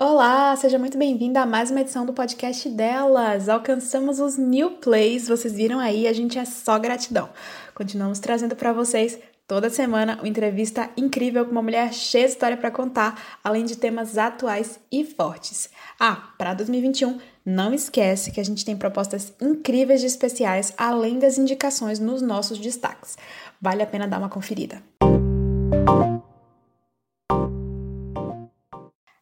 [0.00, 3.48] Olá, seja muito bem-vinda a mais uma edição do podcast delas.
[3.48, 7.28] Alcançamos os mil plays, vocês viram aí, a gente é só gratidão.
[7.74, 12.56] Continuamos trazendo para vocês toda semana uma entrevista incrível com uma mulher cheia de história
[12.56, 15.68] para contar, além de temas atuais e fortes.
[15.98, 21.38] Ah, para 2021, não esquece que a gente tem propostas incríveis de especiais, além das
[21.38, 23.18] indicações nos nossos destaques.
[23.60, 24.80] Vale a pena dar uma conferida.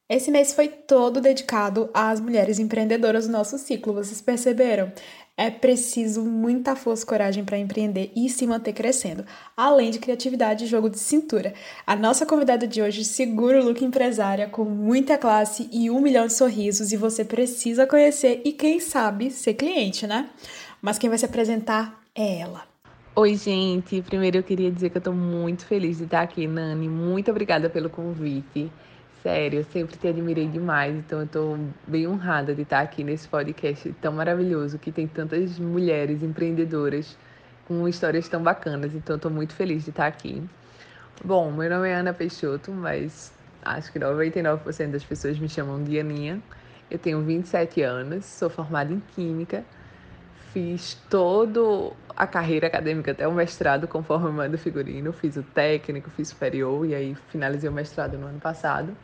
[0.08, 4.92] Esse mês foi todo dedicado às mulheres empreendedoras do nosso ciclo, vocês perceberam?
[5.36, 10.64] É preciso muita força e coragem para empreender e se manter crescendo, além de criatividade
[10.64, 11.52] e jogo de cintura.
[11.84, 16.28] A nossa convidada de hoje segura o look empresária com muita classe e um milhão
[16.28, 20.30] de sorrisos e você precisa conhecer e quem sabe ser cliente, né?
[20.80, 22.62] Mas quem vai se apresentar é ela.
[23.16, 24.00] Oi, gente.
[24.02, 26.88] Primeiro eu queria dizer que eu estou muito feliz de estar aqui, Nani.
[26.88, 28.70] Muito obrigada pelo convite.
[29.26, 33.26] Sério, eu sempre te admirei demais, então eu tô bem honrada de estar aqui nesse
[33.26, 37.18] podcast tão maravilhoso, que tem tantas mulheres empreendedoras
[37.66, 40.40] com histórias tão bacanas, então eu tô muito feliz de estar aqui.
[41.24, 45.98] Bom, meu nome é Ana Peixoto, mas acho que 99% das pessoas me chamam de
[45.98, 46.40] Aninha.
[46.88, 49.64] Eu tenho 27 anos, sou formada em Química,
[50.52, 51.60] fiz toda
[52.16, 56.94] a carreira acadêmica até o mestrado conforme manda figurino, fiz o técnico, fiz superior e
[56.94, 58.96] aí finalizei o mestrado no ano passado.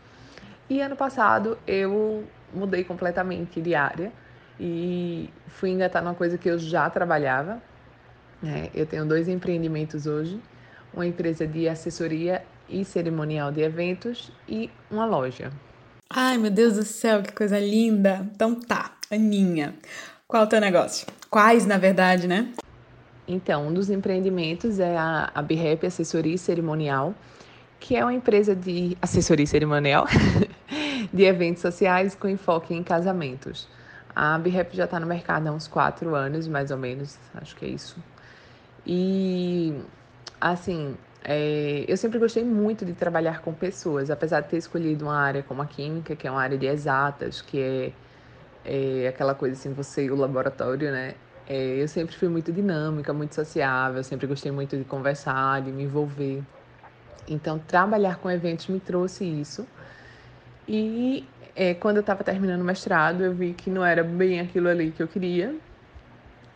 [0.73, 4.11] E ano passado eu mudei completamente de área
[4.59, 7.63] e fui engatar numa coisa que eu já trabalhava.
[8.43, 10.41] É, eu tenho dois empreendimentos hoje:
[10.95, 15.53] uma empresa de assessoria e cerimonial de eventos e uma loja.
[16.09, 18.27] Ai, meu Deus do céu, que coisa linda!
[18.35, 19.75] Então tá, Aninha,
[20.27, 21.07] qual é o teu negócio?
[21.29, 22.51] Quais, na verdade, né?
[23.29, 27.15] Então, um dos empreendimentos é a, a BREP Assessoria e Cerimonial,
[27.83, 30.07] que é uma empresa de assessoria cerimonial
[31.13, 33.69] de eventos sociais com enfoque em casamentos.
[34.15, 37.65] A BREP já está no mercado há uns quatro anos, mais ou menos, acho que
[37.65, 37.97] é isso.
[38.87, 39.75] E,
[40.41, 45.17] assim, é, eu sempre gostei muito de trabalhar com pessoas, apesar de ter escolhido uma
[45.17, 49.55] área como a química, que é uma área de exatas, que é, é aquela coisa
[49.55, 51.15] assim, você o laboratório, né?
[51.47, 55.85] É, eu sempre fui muito dinâmica, muito sociável, sempre gostei muito de conversar, de me
[55.85, 56.43] envolver.
[57.29, 59.67] Então, trabalhar com eventos me trouxe isso.
[60.75, 64.71] E é, quando eu estava terminando o mestrado, eu vi que não era bem aquilo
[64.71, 65.55] ali que eu queria.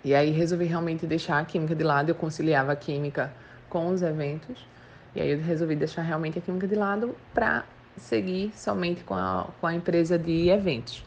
[0.02, 2.08] E aí resolvi realmente deixar a química de lado.
[2.08, 3.30] Eu conciliava a química
[3.68, 4.66] com os eventos.
[5.14, 7.64] E aí eu resolvi deixar realmente a química de lado para
[7.98, 11.04] seguir somente com a, com a empresa de eventos.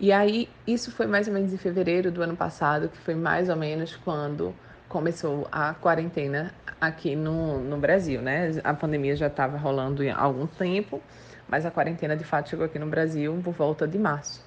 [0.00, 3.48] E aí, isso foi mais ou menos em fevereiro do ano passado, que foi mais
[3.48, 4.52] ou menos quando
[4.88, 8.50] começou a quarentena aqui no, no Brasil, né?
[8.64, 11.00] A pandemia já estava rolando há algum tempo,
[11.48, 14.44] mas a quarentena de fato chegou aqui no Brasil por volta de março.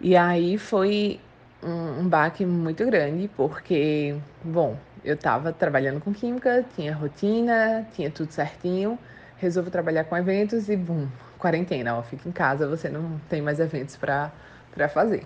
[0.00, 1.20] E aí foi
[1.62, 8.10] um, um baque muito grande, porque, bom, eu estava trabalhando com química, tinha rotina, tinha
[8.10, 8.98] tudo certinho,
[9.36, 11.08] resolvo trabalhar com eventos e, bum,
[11.38, 14.32] quarentena, ó, fica em casa, você não tem mais eventos para
[14.88, 15.24] fazer.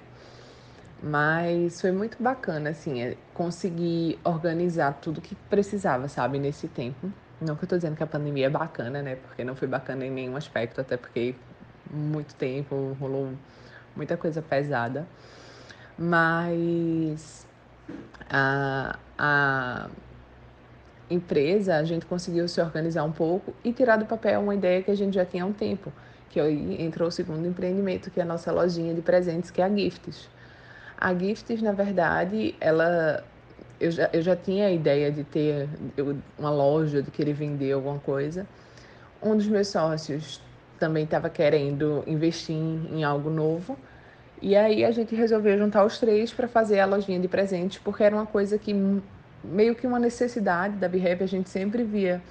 [1.02, 7.12] Mas foi muito bacana, assim, é, conseguir organizar tudo que precisava, sabe, nesse tempo.
[7.40, 9.16] Não que eu tô dizendo que a pandemia é bacana, né?
[9.16, 11.34] Porque não foi bacana em nenhum aspecto, até porque
[11.90, 13.32] muito tempo rolou
[13.94, 15.06] muita coisa pesada.
[15.98, 17.46] Mas
[18.30, 19.88] a, a
[21.10, 24.90] empresa, a gente conseguiu se organizar um pouco e tirar do papel uma ideia que
[24.90, 25.92] a gente já tinha há um tempo,
[26.30, 29.64] que aí entrou o segundo empreendimento, que é a nossa lojinha de presentes, que é
[29.64, 30.28] a Gifts.
[30.96, 33.24] A Gifts, na verdade, ela
[33.84, 35.68] eu já, eu já tinha a ideia de ter
[36.38, 38.46] uma loja, de querer vender alguma coisa.
[39.22, 40.40] Um dos meus sócios
[40.78, 43.76] também estava querendo investir em algo novo.
[44.40, 48.02] E aí a gente resolveu juntar os três para fazer a lojinha de presentes, porque
[48.02, 48.74] era uma coisa que
[49.42, 52.22] meio que uma necessidade da BREP, a gente sempre via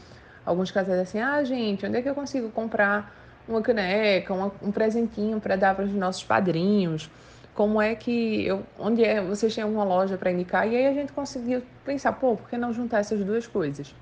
[0.43, 3.15] alguns casais assim: "Ah, gente, onde é que eu consigo comprar
[3.47, 7.11] uma caneca, uma, um presentinho para dar para os nossos padrinhos?"
[7.53, 10.93] Como é que eu, onde é, vocês têm uma loja para indicar e aí a
[10.93, 13.93] gente conseguiu pensar, pô, por que não juntar essas duas coisas?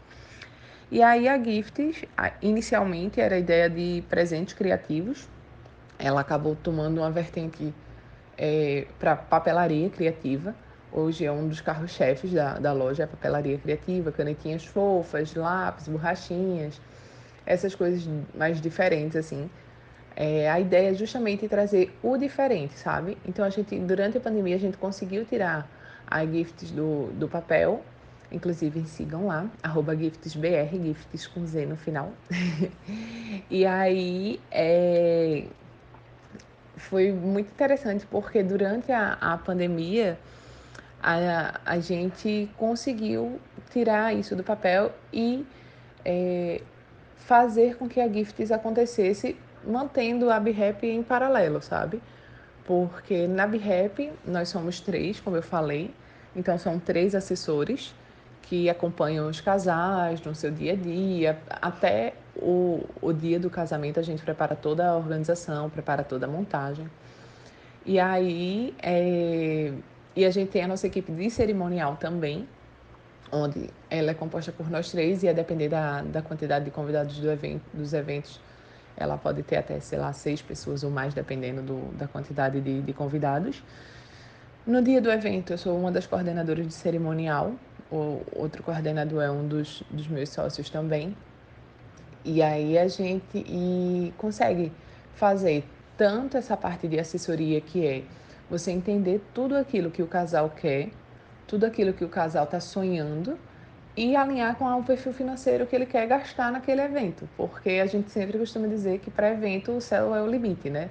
[0.90, 2.04] E aí a Gifts,
[2.42, 5.28] inicialmente era a ideia de presentes criativos,
[5.98, 7.74] ela acabou tomando uma vertente
[8.38, 10.56] é, para papelaria criativa.
[10.92, 15.88] Hoje é um dos carros-chefes da, da loja, é a papelaria criativa, canetinhas fofas, lápis,
[15.88, 16.82] borrachinhas,
[17.46, 18.06] essas coisas
[18.36, 19.50] mais diferentes assim.
[20.16, 23.18] É, a ideia é justamente trazer o diferente, sabe?
[23.26, 25.70] Então a gente, durante a pandemia, a gente conseguiu tirar
[26.06, 27.84] a Gifts do, do papel.
[28.32, 32.14] Inclusive sigam lá, arroba GiftesBR, Gifts com Z no final.
[33.50, 35.46] e aí é,
[36.78, 40.18] foi muito interessante porque durante a, a pandemia
[41.02, 45.46] a, a gente conseguiu tirar isso do papel e
[46.06, 46.62] é,
[47.18, 52.02] fazer com que a Gifts acontecesse mantendo a BRAP em paralelo, sabe?
[52.66, 55.94] Porque na BRAP nós somos três, como eu falei,
[56.36, 57.94] então são três assessores
[58.42, 64.00] que acompanham os casais no seu dia a dia, até o, o dia do casamento
[64.00, 66.90] a gente prepara toda a organização, prepara toda a montagem.
[67.86, 69.72] E aí, é,
[70.16, 72.48] e a gente tem a nossa equipe de cerimonial também,
[73.32, 77.18] onde ela é composta por nós três e a depender da, da quantidade de convidados
[77.18, 78.40] do evento, dos eventos,
[78.98, 82.82] ela pode ter até, sei lá, seis pessoas ou mais, dependendo do, da quantidade de,
[82.82, 83.64] de convidados.
[84.66, 87.54] No dia do evento, eu sou uma das coordenadoras de cerimonial,
[87.92, 91.16] o outro coordenador é um dos, dos meus sócios também.
[92.24, 94.72] E aí a gente e consegue
[95.16, 95.66] fazer
[95.98, 98.04] tanto essa parte de assessoria que é
[98.50, 100.90] você entender tudo aquilo que o casal quer,
[101.48, 103.38] tudo aquilo que o casal está sonhando
[103.96, 108.10] e alinhar com o perfil financeiro que ele quer gastar naquele evento, porque a gente
[108.10, 110.90] sempre costuma dizer que para evento o céu é o limite, né?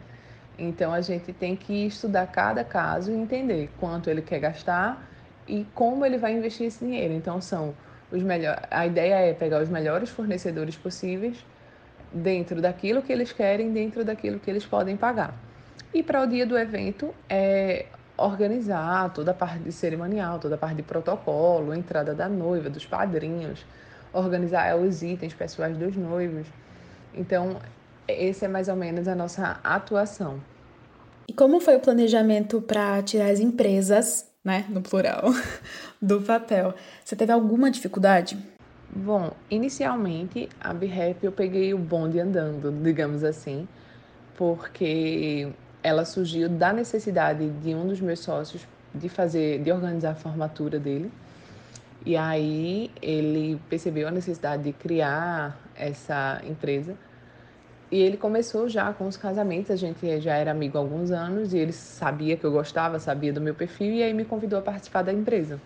[0.58, 5.08] Então a gente tem que estudar cada caso e entender quanto ele quer gastar
[5.49, 7.14] e como ele vai investir esse dinheiro.
[7.14, 7.75] Então são
[8.12, 11.44] os melhores, a ideia é pegar os melhores fornecedores possíveis
[12.12, 15.35] dentro daquilo que eles querem, dentro daquilo que eles podem pagar.
[15.94, 17.87] E para o dia do evento é
[18.20, 22.84] organizar toda a parte de cerimonial, toda a parte de protocolo, entrada da noiva, dos
[22.84, 23.64] padrinhos,
[24.12, 26.46] organizar os itens pessoais dos noivos.
[27.14, 27.56] Então,
[28.06, 30.40] esse é mais ou menos a nossa atuação.
[31.26, 35.32] E como foi o planejamento para tirar as empresas, né, no plural,
[36.00, 36.75] do papel?
[37.05, 38.37] Você teve alguma dificuldade?
[38.94, 43.69] Bom, inicialmente a BRAP eu peguei o bonde andando, digamos assim,
[44.37, 45.49] porque
[45.82, 50.78] ela surgiu da necessidade de um dos meus sócios de fazer, de organizar a formatura
[50.78, 51.10] dele.
[52.04, 56.96] E aí ele percebeu a necessidade de criar essa empresa.
[57.90, 61.52] E ele começou já com os casamentos, a gente já era amigo há alguns anos
[61.52, 64.62] e ele sabia que eu gostava, sabia do meu perfil e aí me convidou a
[64.62, 65.60] participar da empresa.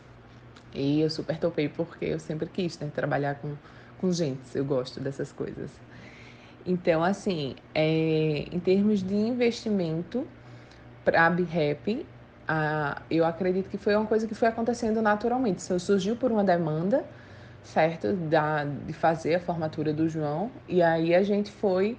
[0.73, 3.55] E eu super topei porque eu sempre quis né, trabalhar com,
[4.01, 5.71] com gente, eu gosto dessas coisas.
[6.67, 10.27] Então, assim, é, em termos de investimento
[11.05, 12.07] para a BRAP,
[12.49, 15.59] a, eu acredito que foi uma coisa que foi acontecendo naturalmente.
[15.59, 17.05] Isso surgiu por uma demanda,
[17.63, 21.99] certo, da, de fazer a formatura do João, e aí a gente foi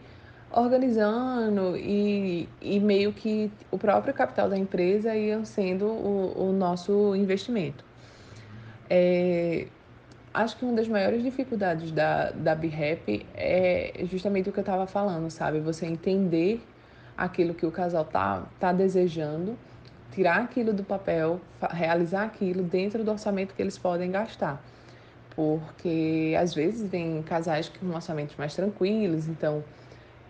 [0.51, 7.15] organizando e, e meio que o próprio capital da empresa ia sendo o, o nosso
[7.15, 7.83] investimento.
[8.89, 9.67] É,
[10.35, 14.85] acho que uma das maiores dificuldades da, da BRAP é justamente o que eu estava
[14.85, 15.59] falando, sabe?
[15.59, 16.61] Você entender
[17.17, 19.57] aquilo que o casal tá, tá desejando,
[20.11, 21.39] tirar aquilo do papel,
[21.71, 24.61] realizar aquilo dentro do orçamento que eles podem gastar.
[25.35, 29.63] Porque às vezes vem casais com orçamentos mais tranquilos, então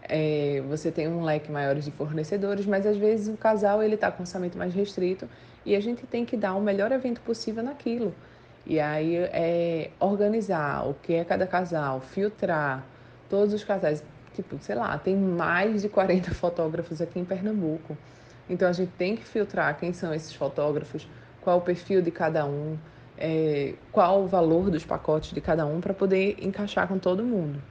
[0.04, 4.12] é, você tem um leque maior de fornecedores, mas às vezes o casal ele está
[4.12, 5.28] com orçamento mais restrito
[5.66, 8.14] e a gente tem que dar o melhor evento possível naquilo.
[8.66, 12.84] E aí é organizar o que é cada casal, filtrar
[13.30, 14.04] todos os casais.
[14.34, 17.96] Tipo, sei lá, tem mais de 40 fotógrafos aqui em Pernambuco.
[18.50, 21.08] Então a gente tem que filtrar quem são esses fotógrafos,
[21.42, 22.78] qual o perfil de cada um,
[23.18, 27.62] é, qual o valor dos pacotes de cada um para poder encaixar com todo mundo.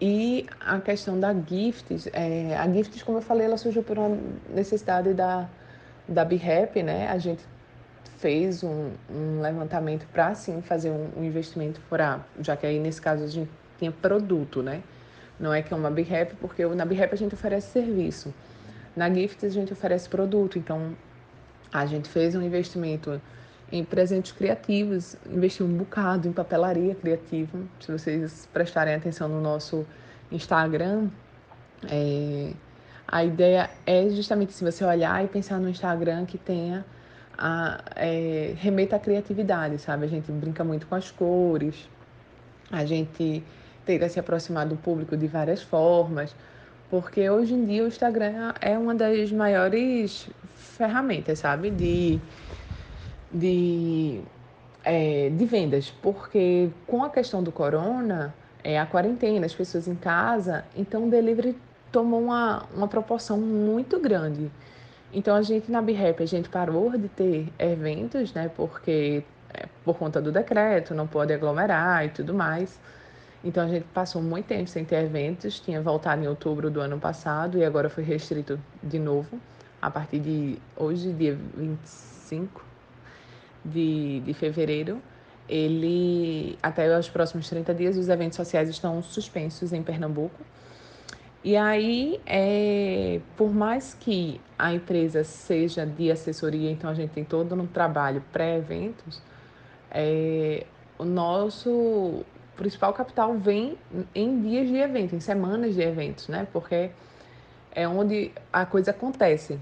[0.00, 4.18] E a questão da Gifts, é, a Gifts, como eu falei, ela surgiu por uma
[4.50, 5.48] necessidade da,
[6.06, 7.08] da BRAP, né?
[7.08, 7.42] A gente
[8.18, 13.00] fez um, um levantamento para sim fazer um, um investimento para, já que aí nesse
[13.00, 14.82] caso a gente tinha produto, né?
[15.38, 18.32] Não é que é uma BRAP, porque na BRAP a gente oferece serviço.
[18.96, 20.96] Na Gift a gente oferece produto, então
[21.70, 23.20] a gente fez um investimento
[23.70, 27.58] em presentes criativos, investiu um bocado em papelaria criativa.
[27.80, 29.84] Se vocês prestarem atenção no nosso
[30.32, 31.08] Instagram,
[31.90, 32.52] é,
[33.06, 36.84] a ideia é justamente se você olhar e pensar no Instagram que tenha
[37.38, 40.04] a, é, remeta à criatividade, sabe?
[40.04, 41.88] A gente brinca muito com as cores,
[42.70, 43.42] a gente
[43.84, 46.34] tenta se aproximar do público de várias formas,
[46.90, 51.70] porque hoje em dia o Instagram é uma das maiores ferramentas, sabe?
[51.70, 52.20] De,
[53.32, 54.20] de,
[54.84, 59.94] é, de vendas, porque com a questão do corona, é, a quarentena, as pessoas em
[59.94, 61.56] casa, então o delivery
[61.92, 64.50] tomou uma, uma proporção muito grande.
[65.12, 68.50] Então a gente na BRAP a gente parou de ter eventos, né?
[68.54, 69.22] Porque
[69.52, 72.78] é, por conta do decreto não pode aglomerar e tudo mais.
[73.44, 76.98] Então a gente passou muito tempo sem ter eventos, tinha voltado em outubro do ano
[76.98, 79.40] passado e agora foi restrito de novo
[79.80, 82.64] a partir de hoje, dia 25
[83.64, 85.00] de, de fevereiro.
[85.48, 90.40] Ele, até os próximos 30 dias, os eventos sociais estão suspensos em Pernambuco.
[91.46, 97.24] E aí, é, por mais que a empresa seja de assessoria, então a gente tem
[97.24, 99.22] todo um trabalho pré-eventos,
[99.88, 100.66] é,
[100.98, 102.24] o nosso
[102.56, 103.78] principal capital vem
[104.12, 106.48] em dias de evento, em semanas de eventos, né?
[106.52, 106.90] Porque
[107.70, 109.56] é onde a coisa acontece.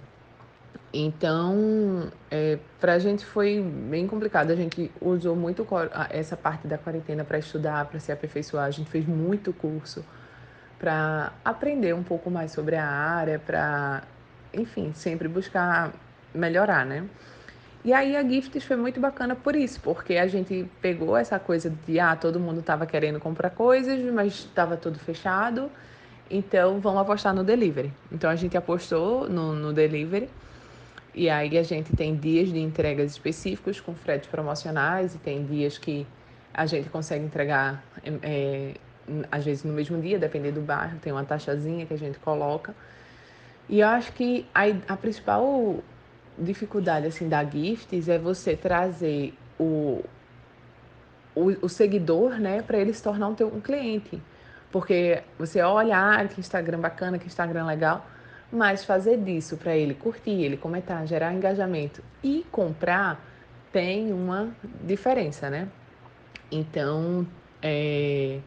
[0.91, 4.50] Então, é, para a gente foi bem complicado.
[4.50, 5.67] A gente usou muito
[6.09, 8.64] essa parte da quarentena para estudar, para se aperfeiçoar.
[8.64, 10.03] A gente fez muito curso
[10.85, 14.03] para aprender um pouco mais sobre a área, para,
[14.53, 15.95] enfim, sempre buscar
[16.35, 17.09] melhorar, né?
[17.83, 21.73] E aí a Gifts foi muito bacana por isso, porque a gente pegou essa coisa
[21.87, 25.71] de ah, todo mundo estava querendo comprar coisas, mas estava tudo fechado.
[26.31, 27.91] Então vamos apostar no delivery.
[28.12, 30.29] Então a gente apostou no, no delivery.
[31.14, 35.79] E aí a gente tem dias de entregas específicos com fretes promocionais e tem dias
[35.79, 36.07] que
[36.53, 37.83] a gente consegue entregar
[38.23, 38.75] é,
[39.30, 42.75] às vezes no mesmo dia, dependendo do bairro, tem uma taxazinha que a gente coloca.
[43.68, 45.76] E eu acho que a, a principal
[46.38, 50.02] dificuldade assim da Gifts é você trazer o,
[51.34, 54.20] o, o seguidor, né, para ele se tornar um, teu, um cliente.
[54.70, 58.04] Porque você olha, ah, que Instagram bacana, que Instagram legal,
[58.50, 63.20] mas fazer disso para ele curtir, ele comentar, gerar engajamento e comprar
[63.73, 65.68] tem uma diferença, né?
[66.50, 67.26] Então,
[67.61, 68.40] é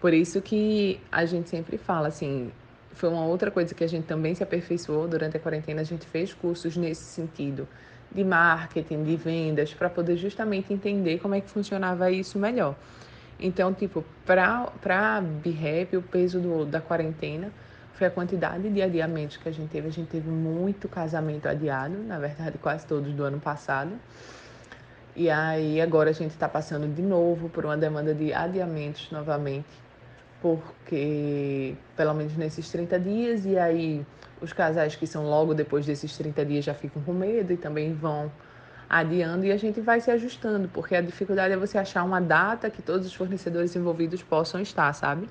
[0.00, 2.52] por isso que a gente sempre fala assim,
[2.92, 5.80] foi uma outra coisa que a gente também se aperfeiçoou durante a quarentena.
[5.80, 7.66] A gente fez cursos nesse sentido
[8.10, 12.74] de marketing, de vendas, para poder justamente entender como é que funcionava isso melhor.
[13.38, 17.52] Então, tipo, para a BeHappy, o peso do, da quarentena
[17.94, 19.88] foi a quantidade de adiamentos que a gente teve.
[19.88, 23.92] A gente teve muito casamento adiado, na verdade, quase todos do ano passado.
[25.14, 29.87] E aí, agora a gente está passando de novo por uma demanda de adiamentos novamente
[30.40, 34.06] porque pelo menos nesses 30 dias, e aí
[34.40, 37.92] os casais que são logo depois desses 30 dias já ficam com medo e também
[37.92, 38.30] vão
[38.88, 42.70] adiando e a gente vai se ajustando, porque a dificuldade é você achar uma data
[42.70, 45.28] que todos os fornecedores envolvidos possam estar, sabe?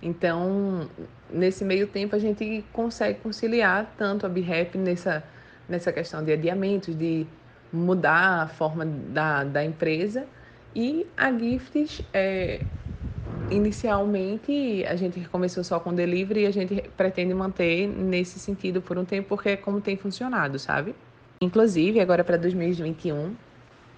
[0.00, 0.88] Então,
[1.30, 5.22] nesse meio tempo, a gente consegue conciliar tanto a BRAP nessa,
[5.68, 7.26] nessa questão de adiamentos, de
[7.72, 10.26] mudar a forma da, da empresa,
[10.74, 12.62] e a Gifts é,
[13.52, 18.96] Inicialmente, a gente começou só com delivery e a gente pretende manter nesse sentido por
[18.96, 20.94] um tempo, porque é como tem funcionado, sabe?
[21.40, 23.34] Inclusive, agora para 2021,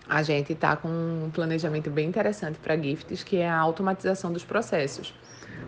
[0.08, 4.44] a gente está com um planejamento bem interessante para Gifts, que é a automatização dos
[4.44, 5.14] processos.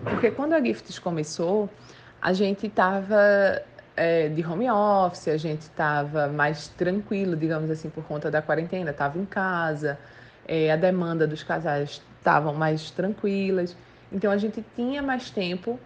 [0.03, 1.71] Porque quando a Gifts começou,
[2.21, 3.63] a gente estava
[3.97, 8.91] é, de home office, a gente estava mais tranquilo, digamos assim, por conta da quarentena,
[8.91, 9.97] estava em casa,
[10.47, 13.77] é, a demanda dos casais estavam mais tranquilas.
[14.11, 15.79] Então a gente tinha mais tempo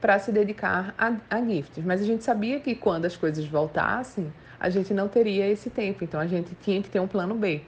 [0.00, 1.84] para se dedicar a, a gifts.
[1.84, 6.04] Mas a gente sabia que quando as coisas voltassem, a gente não teria esse tempo.
[6.04, 7.62] Então a gente tinha que ter um plano B.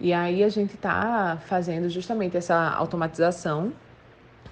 [0.00, 3.70] E aí a gente está fazendo justamente essa automatização,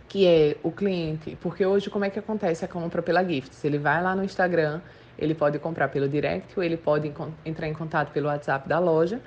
[0.06, 1.38] que é o cliente.
[1.40, 3.64] Porque hoje, como é que acontece a compra pela Gifts?
[3.64, 4.82] Ele vai lá no Instagram,
[5.18, 7.12] ele pode comprar pelo direct, ou ele pode
[7.46, 9.20] entrar em contato pelo WhatsApp da loja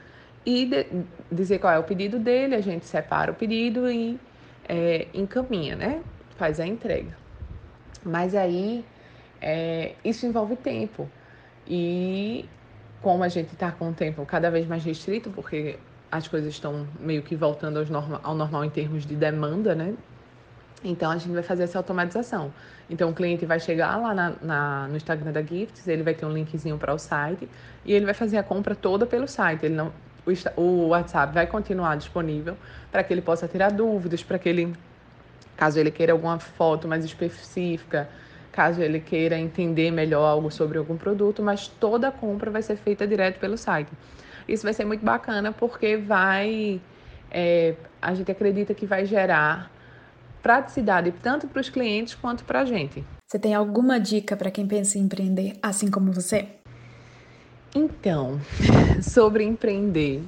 [0.46, 0.86] e de,
[1.32, 4.20] dizer qual é o pedido dele, a gente separa o pedido e
[4.68, 6.02] é, encaminha, né?
[6.38, 7.16] Faz a entrega.
[8.04, 8.84] Mas aí
[9.42, 11.10] é, isso envolve tempo.
[11.68, 12.46] E
[13.02, 15.78] como a gente está com o tempo cada vez mais restrito, porque
[16.12, 19.96] as coisas estão meio que voltando norma, ao normal em termos de demanda, né?
[20.84, 22.52] Então a gente vai fazer essa automatização.
[22.90, 26.26] Então o cliente vai chegar lá na, na, no Instagram da Gifts, ele vai ter
[26.26, 27.48] um linkzinho para o site
[27.86, 29.66] e ele vai fazer a compra toda pelo site.
[29.66, 29.94] Ele não,
[30.56, 32.58] o WhatsApp vai continuar disponível
[32.92, 34.74] para que ele possa tirar dúvidas, para que ele,
[35.58, 38.10] caso ele queira alguma foto mais específica,
[38.52, 42.76] caso ele queira entender melhor algo sobre algum produto, mas toda a compra vai ser
[42.76, 43.92] feita direto pelo site.
[44.48, 46.82] Isso vai ser muito bacana porque vai,
[47.30, 49.72] é, a gente acredita que vai gerar
[50.42, 53.04] praticidade tanto para os clientes quanto para a gente.
[53.28, 56.61] Você tem alguma dica para quem pensa em empreender assim como você?
[57.74, 58.40] Então,
[59.02, 60.24] sobre empreender,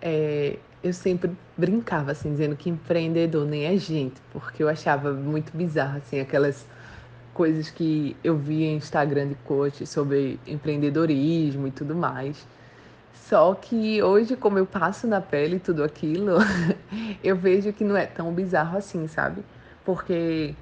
[0.00, 5.54] é, eu sempre brincava assim, dizendo que empreendedor nem é gente, porque eu achava muito
[5.56, 6.66] bizarro assim aquelas
[7.34, 12.46] coisas que eu via em Instagram de coach sobre empreendedorismo e tudo mais.
[13.12, 16.38] Só que hoje, como eu passo na pele tudo aquilo,
[17.22, 19.44] eu vejo que não é tão bizarro assim, sabe?
[19.84, 20.54] Porque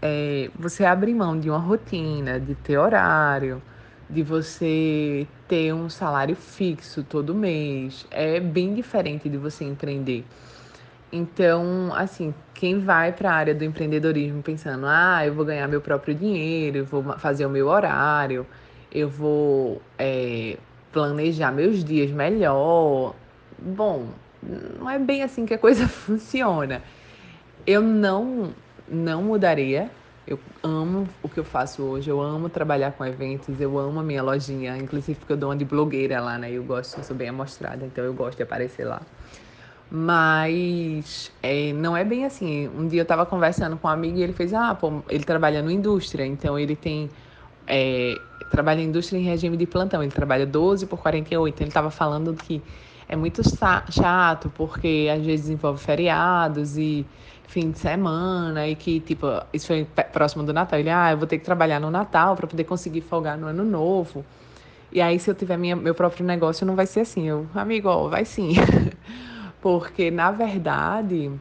[0.00, 3.60] é, você abre mão de uma rotina, de ter horário,
[4.08, 8.06] de você ter um salário fixo todo mês.
[8.10, 10.24] É bem diferente de você empreender.
[11.12, 15.80] Então, assim, quem vai para a área do empreendedorismo pensando, ah, eu vou ganhar meu
[15.80, 18.44] próprio dinheiro, eu vou fazer o meu horário,
[18.92, 20.56] eu vou é,
[20.92, 23.14] planejar meus dias melhor.
[23.58, 24.08] Bom,
[24.78, 26.82] não é bem assim que a coisa funciona.
[27.66, 28.52] Eu não,
[28.88, 29.90] não mudaria.
[30.26, 34.02] Eu amo o que eu faço hoje, eu amo trabalhar com eventos, eu amo a
[34.02, 36.50] minha lojinha, inclusive porque eu dou uma de blogueira lá, né?
[36.50, 39.02] Eu gosto, eu sou bem amostrada, então eu gosto de aparecer lá.
[39.90, 42.68] Mas é, não é bem assim.
[42.68, 45.62] Um dia eu estava conversando com um amigo e ele fez, ah, pô, ele trabalha
[45.62, 47.10] no indústria, então ele tem.
[47.66, 51.60] É, trabalha em indústria em regime de plantão, ele trabalha 12 por 48.
[51.60, 52.62] Ele estava falando que
[53.08, 53.42] é muito
[53.90, 57.06] chato, porque às vezes envolve feriados e
[57.48, 60.78] fim de semana, e que, tipo, isso foi próximo do Natal.
[60.78, 63.64] Ele, ah, eu vou ter que trabalhar no Natal para poder conseguir folgar no Ano
[63.64, 64.24] Novo.
[64.92, 67.28] E aí, se eu tiver minha, meu próprio negócio, não vai ser assim.
[67.28, 68.54] Eu, amigo, ó, vai sim.
[69.64, 71.32] porque na verdade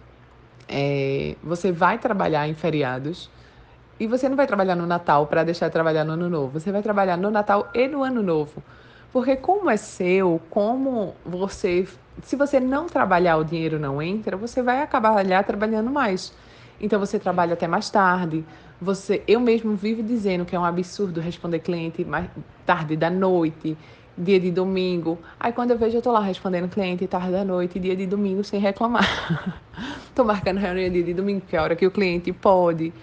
[0.69, 3.29] é, você vai trabalhar em feriados
[3.99, 6.57] e você não vai trabalhar no Natal para deixar de trabalhar no Ano Novo.
[6.57, 8.63] Você vai trabalhar no Natal e no Ano Novo.
[9.11, 11.85] Porque como é seu, como você,
[12.21, 16.33] se você não trabalhar, o dinheiro não entra, você vai acabar trabalhando mais.
[16.79, 18.45] Então você trabalha até mais tarde.
[18.81, 22.29] Você, eu mesmo vivo dizendo que é um absurdo responder cliente mais
[22.65, 23.77] tarde da noite
[24.17, 25.17] dia de domingo.
[25.39, 28.43] Aí quando eu vejo, eu tô lá respondendo cliente tarde da noite, dia de domingo,
[28.43, 29.07] sem reclamar.
[30.13, 32.93] tô marcando reunião dia de domingo, que é a hora que o cliente pode.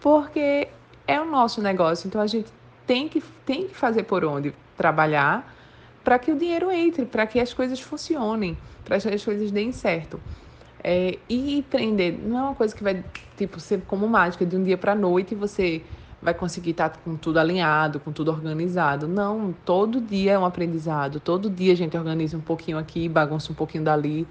[0.00, 0.68] Porque
[1.06, 2.50] é o nosso negócio, então a gente
[2.86, 5.54] tem que, tem que fazer por onde trabalhar
[6.02, 9.72] para que o dinheiro entre, para que as coisas funcionem, para que as coisas deem
[9.72, 10.20] certo.
[10.82, 13.04] É, e empreender não é uma coisa que vai
[13.36, 15.82] tipo ser como mágica de um dia para noite você
[16.22, 19.08] vai conseguir estar com tudo alinhado, com tudo organizado.
[19.08, 23.50] Não, todo dia é um aprendizado, todo dia a gente organiza um pouquinho aqui, bagunça
[23.52, 24.26] um pouquinho dali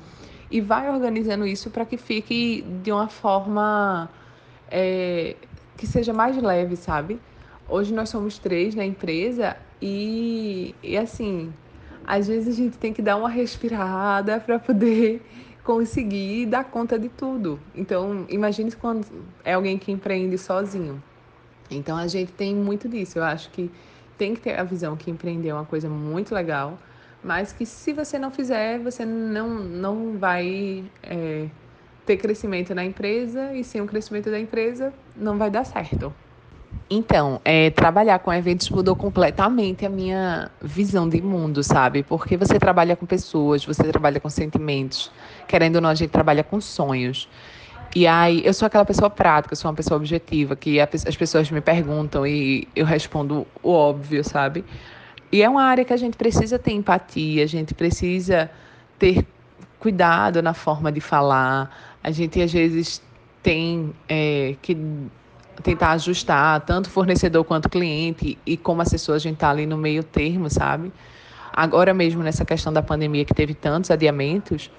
[0.51, 4.09] e vai organizando isso para que fique de uma forma
[4.69, 5.35] é,
[5.77, 7.19] que seja mais leve, sabe?
[7.67, 11.53] Hoje nós somos três na empresa e, e assim,
[12.05, 15.21] às vezes a gente tem que dar uma respirada para poder
[15.63, 17.59] conseguir dar conta de tudo.
[17.75, 19.05] Então, imagine quando
[19.43, 21.01] é alguém que empreende sozinho.
[21.69, 23.19] Então a gente tem muito disso.
[23.19, 23.71] Eu acho que
[24.17, 26.77] tem que ter a visão que empreender é uma coisa muito legal,
[27.23, 31.47] mas que se você não fizer, você não, não vai é,
[32.05, 36.13] ter crescimento na empresa e sem o crescimento da empresa não vai dar certo.
[36.91, 42.01] Então, é, trabalhar com eventos mudou completamente a minha visão de mundo, sabe?
[42.01, 45.11] Porque você trabalha com pessoas, você trabalha com sentimentos.
[45.47, 47.29] Querendo ou não, a gente trabalha com sonhos.
[47.95, 51.61] E aí, eu sou aquela pessoa prática, sou uma pessoa objetiva, que as pessoas me
[51.61, 54.65] perguntam e eu respondo o óbvio, sabe?
[55.31, 58.49] E é uma área que a gente precisa ter empatia, a gente precisa
[58.97, 59.27] ter
[59.79, 63.01] cuidado na forma de falar, a gente às vezes
[63.41, 64.75] tem é, que
[65.61, 70.03] tentar ajustar tanto fornecedor quanto cliente e como assessor a gente está ali no meio
[70.03, 70.91] termo, sabe?
[71.53, 74.71] Agora mesmo nessa questão da pandemia que teve tantos adiamentos,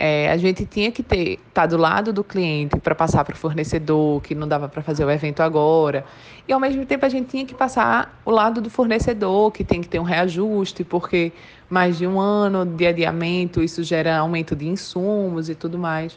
[0.00, 3.36] é, a gente tinha que ter tá do lado do cliente para passar para o
[3.36, 6.04] fornecedor, que não dava para fazer o evento agora.
[6.46, 9.80] E ao mesmo tempo a gente tinha que passar o lado do fornecedor, que tem
[9.80, 11.32] que ter um reajuste, porque
[11.68, 16.16] mais de um ano de adiamento, isso gera aumento de insumos e tudo mais.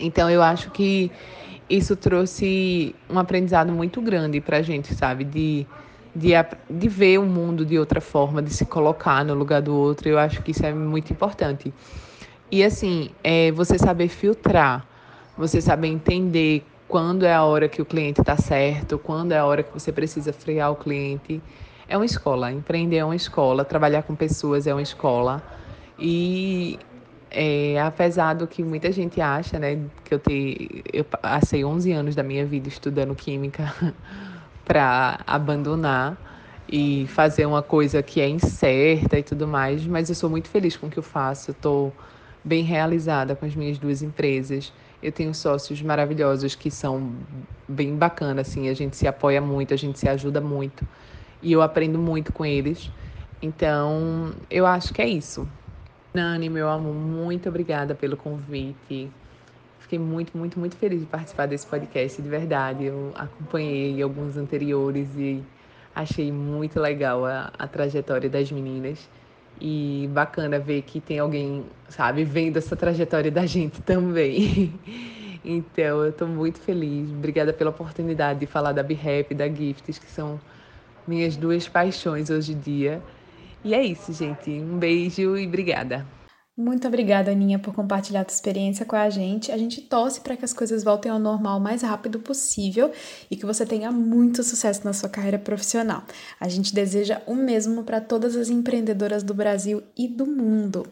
[0.00, 1.12] Então eu acho que
[1.68, 5.24] isso trouxe um aprendizado muito grande para a gente, sabe?
[5.24, 5.66] De,
[6.14, 6.32] de,
[6.68, 10.08] de ver o mundo de outra forma, de se colocar no lugar do outro.
[10.08, 11.72] Eu acho que isso é muito importante.
[12.50, 14.86] E assim, é você saber filtrar,
[15.36, 19.44] você saber entender quando é a hora que o cliente está certo, quando é a
[19.44, 21.42] hora que você precisa frear o cliente.
[21.88, 25.42] É uma escola, empreender é uma escola, trabalhar com pessoas é uma escola.
[25.98, 26.78] E
[27.34, 32.14] é, apesar do que muita gente acha, né, que eu, te, eu passei 11 anos
[32.14, 33.74] da minha vida estudando química
[34.64, 36.16] para abandonar
[36.68, 40.76] e fazer uma coisa que é incerta e tudo mais, mas eu sou muito feliz
[40.76, 41.54] com o que eu faço.
[41.64, 41.92] Eu
[42.44, 44.72] bem realizada com as minhas duas empresas.
[45.02, 47.12] Eu tenho sócios maravilhosos que são
[47.68, 50.86] bem bacanas, assim, a gente se apoia muito, a gente se ajuda muito
[51.42, 52.90] e eu aprendo muito com eles.
[53.42, 55.46] Então, eu acho que é isso.
[56.14, 59.10] Nani, meu amor, muito obrigada pelo convite.
[59.80, 62.84] Fiquei muito, muito, muito feliz de participar desse podcast, de verdade.
[62.84, 65.42] Eu acompanhei alguns anteriores e
[65.92, 69.10] achei muito legal a, a trajetória das meninas.
[69.60, 74.72] E bacana ver que tem alguém, sabe, vendo essa trajetória da gente também.
[75.46, 77.10] Então, eu estou muito feliz.
[77.10, 80.40] Obrigada pela oportunidade de falar da BeHap e da Gifts, que são
[81.06, 83.02] minhas duas paixões hoje em dia.
[83.64, 84.50] E é isso, gente.
[84.50, 86.06] Um beijo e obrigada.
[86.56, 89.50] Muito obrigada, Aninha, por compartilhar a tua experiência com a gente.
[89.50, 92.92] A gente torce para que as coisas voltem ao normal o mais rápido possível
[93.28, 96.04] e que você tenha muito sucesso na sua carreira profissional.
[96.38, 100.86] A gente deseja o mesmo para todas as empreendedoras do Brasil e do mundo.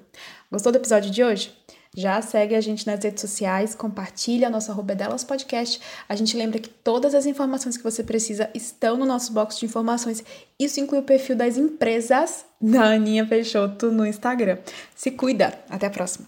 [0.50, 1.52] Gostou do episódio de hoje?
[1.94, 5.78] Já segue a gente nas redes sociais, compartilha nosso arroba delas podcast.
[6.08, 9.66] A gente lembra que todas as informações que você precisa estão no nosso box de
[9.66, 10.24] informações.
[10.58, 14.58] Isso inclui o perfil das empresas da Aninha Peixoto no Instagram.
[14.94, 15.52] Se cuida.
[15.68, 16.26] Até a próxima.